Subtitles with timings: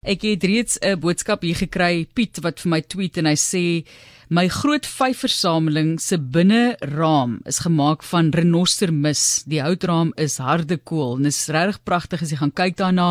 [0.00, 3.84] Ek het reeds 'n boodskap hier gekry, Piet wat vir my tweet en hy sê
[4.30, 9.42] my groot vyfversameling se binneraam is gemaak van renostermis.
[9.50, 13.08] Die houtraam is harde kool en is regtig pragtig as jy gaan kyk daarna.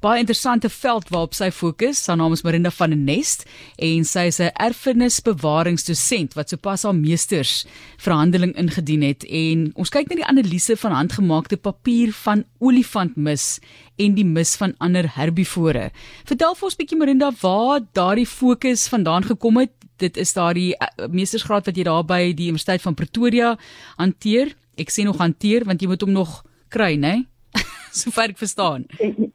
[0.00, 2.00] Baie interessante veld waarop sy fokus.
[2.06, 3.44] Sy naam is Marinda van der Nest
[3.76, 7.66] en sy is 'n erfenisbewaringsdosent wat sopas haar meesters
[7.98, 13.60] verhandeling ingedien het en ons kyk na die analise van handgemaakte papier van olifantmis
[13.98, 15.90] en die mis van ander herbivore.
[16.24, 19.83] Vertel vir ons bietjie Marinda waar daardie fokus vandaan gekom het.
[19.96, 23.54] Dit is daardie uh, meestersgraad wat jy daar by die Universiteit van Pretoria
[23.96, 24.54] hanteer.
[24.78, 27.24] Ek sê nog hanteer want jy moet hom nog kry, né?
[28.00, 28.88] Sover ek verstaan.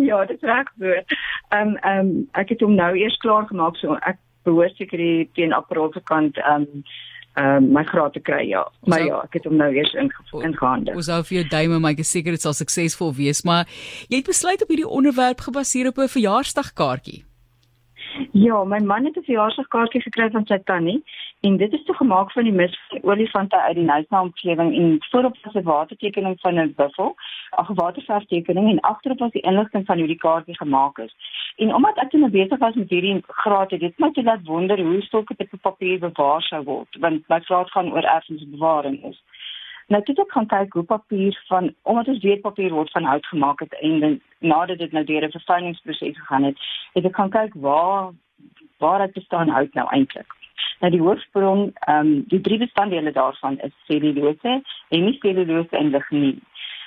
[0.00, 0.90] Ja, dit reg so.
[0.90, 4.18] Ehm um, ehm um, ek het hom nou eers klaar gemaak so ek
[4.48, 4.98] behoort seker
[5.38, 6.82] teen apparate kant ehm um,
[7.38, 8.64] um, my graad te kry ja.
[8.90, 10.96] Maar ja, ek het hom nou eers ingehandel.
[10.98, 13.68] Ons hou vir jou duime, maar ek is seker dit sal suksesvol wees, maar
[14.08, 17.24] jy het besluit op hierdie onderwerp gebaseer op 'n verjaarsdagkaartjie.
[18.32, 21.02] Ja, my man het 'n verjaarsdagkaartjie gekry van sy tannie
[21.40, 24.96] en dit is toe gemaak van die mis van olifante uit die Nysna omgewing en
[25.10, 27.14] voorop was 'n watertekening van 'n buffel,
[27.68, 31.14] 'n waterverftekening en agterop was die inligting van hoe die kaartjie gemaak is.
[31.56, 34.80] En omdat ek nou besig was met hierdie graad, het dit my toe laat wonder
[34.80, 39.22] hoe dit op papier bewaar sou word, want my graad gaan oor erfenisbewaring is.
[39.90, 43.26] Nou dit ook gaan kyk hoe papier van omdat ons weet papier word van hout
[43.26, 46.58] gemaak het en dan nadat dit nou deur 'n verfyningsproses gegaan het,
[46.92, 48.12] het ek gaan kyk waar
[48.78, 50.30] waar dit bestaan hout nou eintlik.
[50.80, 56.40] Nou die hoofbron, ehm um, die drie bestanddele daarvan is cellulose, hemicellulose en lignin.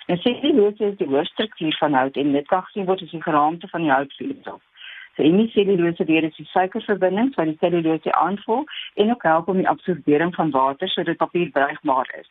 [0.06, 3.68] En cellulose is die hoofstruktuur van hout en dit kan gesien word as die geraamte
[3.68, 4.62] van die houtvezel.
[5.16, 9.70] So hemicellulose weer is die suikerverbindings wat die cellulose aanvoer en ook help om die
[9.70, 12.30] absorbering van water sodat papier bruikbaar is.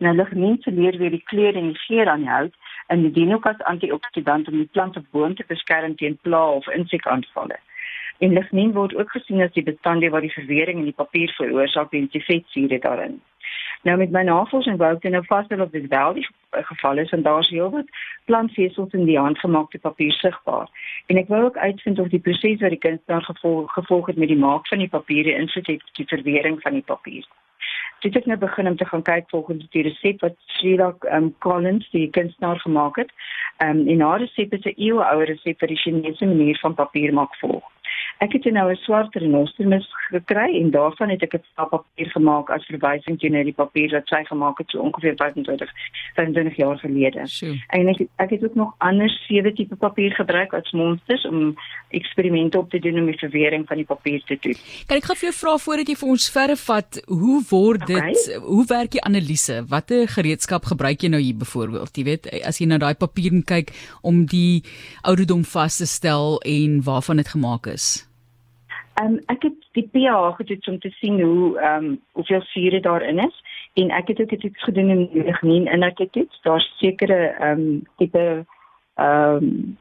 [0.00, 2.54] Nou lignin verleer weer die kleur en die geur aan die hout
[2.86, 6.60] en die dien ook as antioksidant om die plant op boom te beskerm teen plaag
[6.60, 7.58] of insekaanvalle.
[8.18, 11.92] En lignin word ook gesien as die bestanddeel wat die verwering in die papier veroorsaak
[11.92, 13.18] en die vetsure daarin.
[13.82, 16.24] Nou met my navorsing wou ek nou vasstel of dit wel die
[16.70, 17.92] geval is en daar is heelwat
[18.32, 20.72] plantvesels in die handgemaakte papier sigbaar.
[21.12, 24.32] En ek wou ook uitvind of die proses wat die kunstenaar gevolg, gevolg het met
[24.32, 27.28] die maak van die papiere invloed het op die verwering van die papier.
[28.00, 31.90] Dit het nou begin om te gaan kyk volgens die resep wat Sheila um, Collins
[31.90, 33.12] die kunstenaar gemaak het.
[33.56, 37.12] Ehm um, en haar resep is 'n eeuoue resep vir die Chinese manier van papier
[37.14, 37.64] maak volg.
[38.20, 42.66] Ek het nou 'n swart renostermis gekry en daarvan het ek 'n papier gemaak as
[42.66, 45.70] verwysing teenoor die papier wat sy gemaak het so ongeveer 25
[46.14, 47.26] 25 jaar gelede.
[47.26, 47.56] Sure.
[47.68, 51.56] En ek ek het ook nog ander sewe tipe papier gebruik as monsters om
[51.88, 54.56] eksperimente op te doen om die verwering van die papier te doen.
[54.86, 57.96] Kan ek gou vir jou vra voordat jy vir ons verder vat, hoe word dit
[57.96, 58.36] okay.
[58.42, 59.64] hoe werk die analise?
[59.68, 61.96] Watter gereedskap gebruik jy nou hier byvoorbeeld?
[61.96, 63.72] Jy weet, as jy na daai papier kyk
[64.02, 64.62] om die
[65.02, 68.09] ouderdom vas te stel en waarvan dit gemaak is.
[69.00, 72.80] Ehm um, ek het die pH getoets om te sien hoe ehm um, hoeveel sure
[72.80, 73.36] daarin is
[73.80, 77.20] en ek het ook dit gedoen in die lignin en ek het dit daar's sekere
[77.28, 78.24] ehm um, tipe
[78.94, 79.78] ehm um,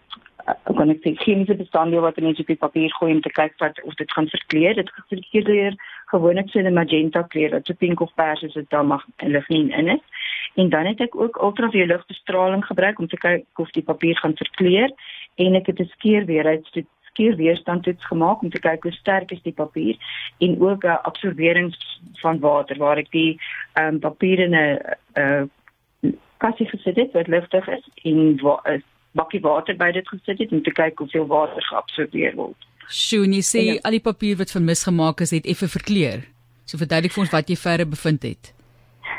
[0.64, 3.94] kon ek sê chemiese bestanddele wat in die papier gooi om te kyk wat of
[4.00, 4.76] dit gaan verkleur.
[4.76, 5.76] Dit verkleur
[6.12, 9.72] gewoonlik so 'n magenta kleur, wat so pink of pers is dit dan mag lignin
[9.72, 10.06] in is.
[10.56, 14.36] En dan het ek ook ultraviolet bestraling gebruik om te kyk of die papier gaan
[14.36, 14.90] verkleur
[15.36, 16.66] en ek het 'n skeerweerheid
[17.20, 19.98] skeurweerstand toets gemaak om te kyk hoe sterk is die papier
[20.40, 21.76] en ook 'n uh, absorbering
[22.22, 23.40] van water waar ek die
[23.74, 24.80] ehm um, papier in 'n
[25.16, 25.44] uh,
[26.38, 28.80] kassie gesit het wat luftig is en 'n uh,
[29.12, 32.68] bakkie water by dit gesit het om te kyk hoeveel water geabsorbeer word.
[32.88, 36.26] Sjoe, jy sê al die papier wat vermis gemaak is het effe verkleur.
[36.66, 38.59] So verduidelik vir ons wat jy verder bevind het.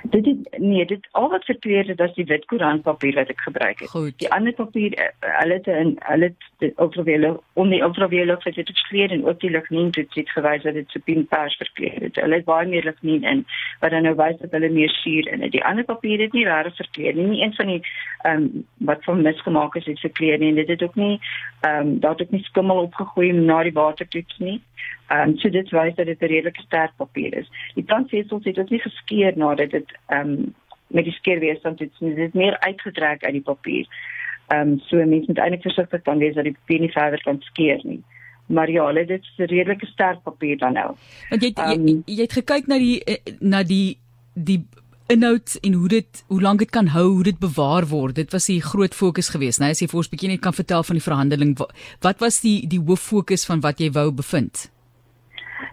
[0.02, 3.78] Dit is nee, dit al wat verkleur het as die wit koerantpapier wat ek gebruik
[3.78, 3.90] het.
[3.90, 4.18] Goed.
[4.18, 5.08] Die ander papier, eh,
[5.40, 9.50] hulle het in hulle het ultraviolet om die ultraviolet het dit verkleur en ook die
[9.50, 12.16] lignin het dit gewys dat dit so pink pers verkleur het.
[12.16, 13.44] Hulle het baie meer lignin in
[13.80, 15.52] wat dan nou wys dat hulle meer suur in het.
[15.52, 17.26] Die ander papier het nie rare verkleur nie.
[17.26, 17.82] Nie een van die
[18.20, 21.20] ehm um, wat van misgemaak is het verkleur nie en dit het ook nie
[21.60, 24.60] ehm um, daar het ook nie skimmel opgegooi na die watertoets nie.
[24.60, 27.50] Ehm um, so dit wys dat dit 'n redelike sterk papier is.
[27.74, 30.54] Die plantvesels het ook nie geskeur nadat dit ehm um,
[30.86, 33.86] met die skeerweerstand het dit is meer uitgetrek uit die papier.
[34.46, 37.40] Ehm um, so mense moet eintlik versigtig dan wees dat die papier nie verder kan
[37.40, 38.02] skeer nie.
[38.46, 40.94] Maar ja, dit is 'n redelike sterk papier dan nou.
[41.30, 43.98] Want jy um, jy, jy het gekyk na die eh, na die
[44.34, 44.66] die
[45.06, 48.14] inhoud en hoe dit hoe lank dit kan hou, hoe dit bewaar word.
[48.14, 49.70] Dit was die groot fokus geweest, né?
[49.70, 51.58] As jy vir ons bietjie net kan vertel van die verhandeling,
[52.00, 54.70] wat was die die hoof fokus van wat jy wou bevind?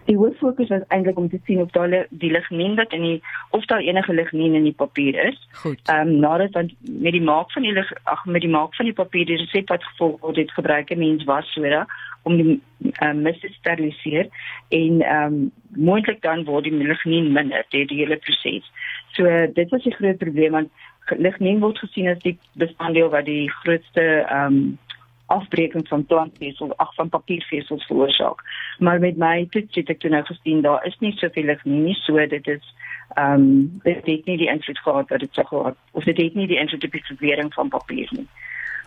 [0.04, 3.22] Die hoof fokus was eintlik om te sien of daar die lignien wat in die
[3.50, 5.48] of daar enige lignien in die papier is.
[5.62, 8.94] Ehm um, nadat dan met die maak van die ag met die maak van die
[8.94, 11.86] papier die resep wat gevolg word het gebruik 'n mens was soda
[12.22, 12.60] om die
[13.02, 14.28] um, mis te steriliseer
[14.68, 18.64] en ehm um, moontlik dan word die lignien minder deur die hele proses.
[19.12, 20.70] So uh, dit was 'n groot probleem want
[21.16, 24.78] lignien word gesien as die bestanddeel wat die grootste ehm um,
[25.28, 28.42] afbreking van plantvesels ag van papiervesels veroorsaak.
[28.78, 31.94] Maar met my toets het ek toe nou gesien daar is nie soveel lig nie,
[32.04, 32.74] so dit is
[33.16, 36.34] ehm um, dit het nie die invloed gehad wat dit sou gehad of dit het
[36.34, 38.26] nie die invloed op die verwering van papier nie.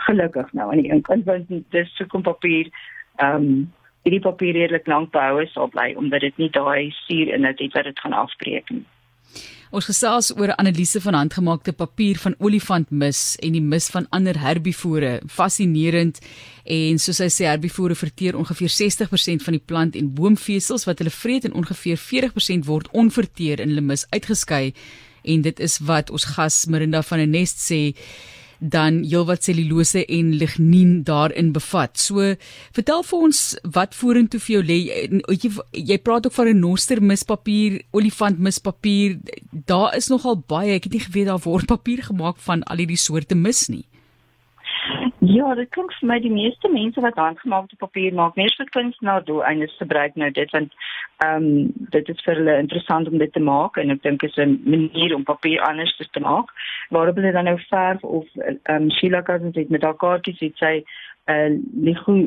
[0.07, 2.69] Gelukkig nou aan die een kant want dis so kom papier
[3.15, 3.71] ehm um,
[4.01, 7.83] hierdie papier redelik lank behou sal bly omdat dit nie daai suur in dit wat
[7.83, 8.85] dit gaan afbreek nie.
[9.71, 14.39] Ons gesels oor 'n analise van handgemaakte papier van olifantmis en die mis van ander
[14.39, 15.21] herbivore.
[15.27, 16.19] Fascinerend.
[16.65, 21.09] En soos hy sê, herbivore verteer ongeveer 60% van die plant en boomvesels wat hulle
[21.09, 24.73] vreet en ongeveer 40% word onverteer in hulle mis uitgeskei.
[25.23, 27.95] En dit is wat ons gas Mirinda van der Nest sê
[28.61, 31.97] dan heelwat selulose en lignien daarin bevat.
[31.97, 32.35] So
[32.77, 33.41] vertel vir ons
[33.77, 34.79] wat vorentoe vir jou lê.
[35.33, 39.17] Jy jy praat ook van 'n noster mispapier, olifant mispapier.
[39.51, 40.75] Daar is nogal baie.
[40.75, 43.85] Ek het nie geweet daar word papier gemaak van al hierdie soorte mis nie.
[45.21, 49.21] Ja, dit klink vir my die meeste mense wat handgemaakte papier maak, meer vir kunstenaar
[49.27, 50.73] doeleindes gebruik nou dit want
[51.21, 54.39] ehm um, dit is vir hulle interessant om dit te maak en ek dink is
[54.41, 56.49] 'n manier om papier anders te maak.
[56.89, 60.57] Waarop hulle dan nou verf of ehm um, Sheila Cousins het met haar kaartjies het
[60.57, 60.83] sy 'n
[61.29, 61.51] uh, eh,
[61.85, 62.17] ligo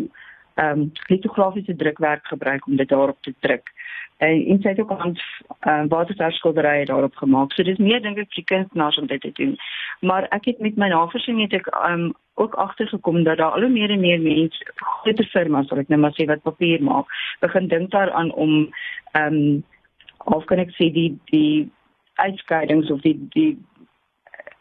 [0.54, 3.72] ehm um, litografiese drukwerk gebruik om dit daarop te druk
[4.16, 5.16] en in sy ook aan
[5.66, 7.52] uh, waterverskilderye daarop gemaak.
[7.52, 9.56] So dis meer dink ek vir kunstenaars om dit te doen.
[10.00, 13.70] Maar ek het met my navorsing het ek um, ook agtergekom dat daar al hoe
[13.70, 17.10] meer en meer mense groter firmas, sal ek nou maar sê wat papier maak,
[17.42, 18.58] begin dink daaraan om
[19.12, 19.62] ehm um,
[20.24, 21.70] of kan ek sê die die
[22.22, 23.50] uitskeidings of die die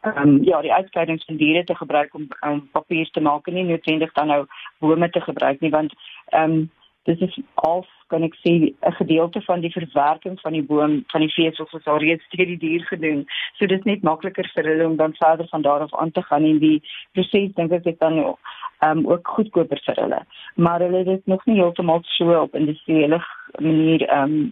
[0.03, 3.53] ehm um, ja, die uitskeidings van diere te gebruik om om papier te maak en
[3.53, 4.45] nie noodwendig dan nou
[4.79, 5.93] bome te gebruik nie want
[6.31, 6.71] ehm um,
[7.03, 11.21] dis is al kan ek sê 'n gedeelte van die verwerking van die boom van
[11.21, 13.25] die vesels is al reeds deur die dier gedoen.
[13.57, 16.43] So dis net makliker vir hulle om dan verder van daar af aan te gaan
[16.43, 16.81] en die
[17.13, 20.21] proses dink ek dit dan ehm um, ook goedkoper vir hulle.
[20.55, 23.21] Maar hulle het dit nog nie heeltemal so op industriële
[23.59, 24.51] manier ehm um,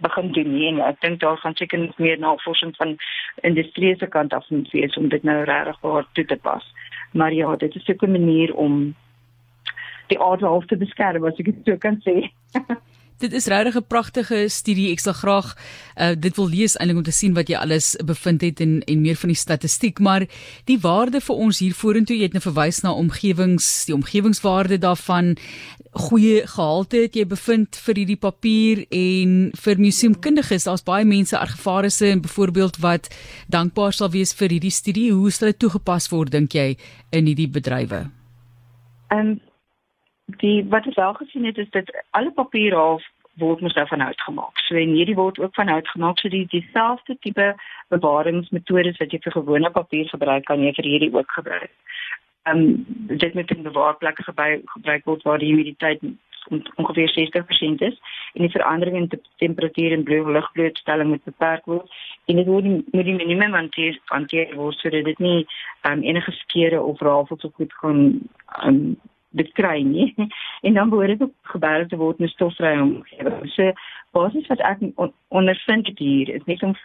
[0.00, 0.68] begin doen nie.
[0.68, 2.96] En ek dink daar gaan seker meer navorsing van
[3.42, 6.74] industriële kant af moet wees om dit nou regtig waar toe te pas.
[7.12, 8.94] Maar ja, dit is 'n manier om
[10.06, 12.30] die aardhalf te beskerm as ek dit so kan sê.
[13.18, 14.92] Dit is regtig 'n pragtige studie.
[14.92, 15.56] Ek sal graag
[15.96, 19.00] uh, dit wil lees eintlik om te sien wat jy alles bevind het en en
[19.00, 20.26] meer van die statistiek, maar
[20.64, 25.36] die waarde vir ons hier vorentoe, jy het nou verwys na omgewings, die omgewingswaarde daarvan,
[25.90, 32.06] goeie gehalte het jy bevind vir hierdie papier en vir museumkundiges, daar's baie mense argevarisse
[32.06, 33.10] en byvoorbeeld wat
[33.48, 35.10] dankbaar sal wees vir hierdie studie.
[35.12, 36.76] Hoe sal dit toegepas word dink jy
[37.10, 38.06] in hierdie bedrywe?
[39.10, 39.40] Ehm um,
[40.36, 43.04] die wat ek wel gesien het is dat alle papier half
[43.38, 44.58] word mos nou van hout gemaak.
[44.66, 46.18] So en hierdie word ook van hout gemaak.
[46.18, 47.54] So die dieselfde tipe
[47.94, 51.70] bewaringsmetodes wat jy vir gewone papier gebruik, kan jy vir hierdie ook gebruik.
[52.48, 56.02] Ehm um, dit moet in bewaarplekke gebruik gebruik word waar die humiditeit
[56.74, 57.96] ongeveer 60% is
[58.32, 61.90] en die verandering in te temperatuur en lugblootstelling moet beperk word
[62.24, 65.46] en dit word moet die minimum hanteer hanteer word sodat dit nie
[65.82, 68.00] um, enige skeure of rafels of goed gaan
[68.64, 68.96] um,
[69.30, 70.14] dit kry nie
[70.66, 73.50] en dan behoort dit gebeur te word met stofvrye omgewing.
[73.54, 73.72] So
[74.16, 76.76] basies wat ek on, ondervind hier is net om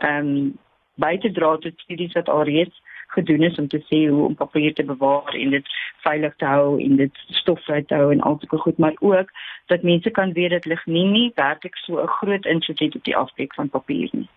[0.00, 0.58] ehm um,
[1.00, 2.76] by te dra tot studies wat alreeds
[3.14, 5.70] gedoen is om te sê hoe om papier te bewaar en dit
[6.04, 9.32] veilig te hou en dit stofvry te hou en alsoos goed maar ook
[9.72, 13.16] dat mense kan weet dat lignien nie werklik so 'n groot invloed het op die
[13.16, 14.28] afbreek van papier nie.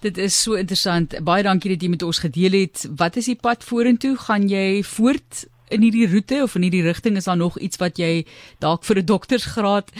[0.00, 1.24] Dit is so interessant.
[1.24, 2.88] Baie dankie dat jy met ons gedeel het.
[2.96, 4.16] Wat is die pad vorentoe?
[4.16, 7.98] Gaan jy voort in hierdie roete of in hierdie rigting is daar nog iets wat
[7.98, 8.26] jy
[8.58, 9.90] dalk vir 'n doktersgraad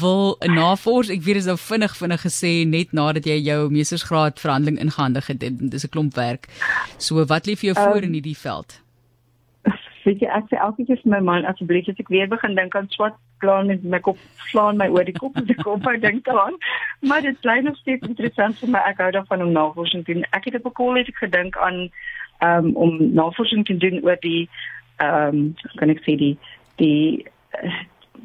[0.00, 1.10] wil navors?
[1.10, 5.26] Ek weet dit is nou vinnig vinnig gesê net nadat jy jou meestersgraad verhandeling ingehandig
[5.26, 5.40] het.
[5.40, 6.48] Dit is 'n klomp werk.
[6.98, 8.80] So wat lê vir jou um, voor in hierdie veld?
[10.06, 12.76] Weet jy, ek sê elke keer vir my man asseblief as ek weer begin dink
[12.78, 14.18] aan swat plan met my kop
[14.50, 16.54] slaan my oor die kop met die kop ek dink daaraan.
[17.00, 18.84] Maar dit bly nog steeds interessant vir my.
[18.86, 20.28] Ek hou daarvan om navorsing te doen.
[20.30, 21.90] Ek het op 'n ek gedink aan
[22.40, 24.48] um, om navorsing te doen oor die
[24.96, 26.36] ehm um, kan ek sê die
[26.76, 27.26] die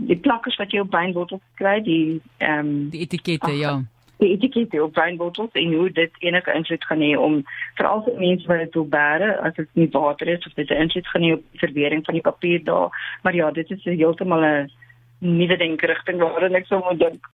[0.09, 3.79] die plakkers wat jy op wynbottels kry, die ehm um, die etikette, ja.
[4.21, 7.39] Die etikette op wynbottels en hoe dit enige invloed gaan hê om
[7.79, 10.85] veral vir mense wat dit wil bære as dit nie water is of dit 'n
[10.85, 12.89] invloed gaan hê op die verwering van die papier daar.
[13.23, 14.71] Maar ja, dit is heeltemal 'n
[15.19, 17.27] nuwe denkerigting waarin ek sou moet dink